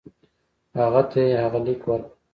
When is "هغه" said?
0.79-1.01, 1.43-1.59